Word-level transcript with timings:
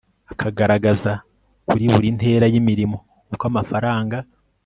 akagaragaza 0.31 1.11
kuri 1.67 1.85
buri 1.93 2.07
ntera 2.17 2.45
y 2.53 2.57
imirimo 2.61 2.97
uko 3.33 3.43
amafaranga 3.51 4.17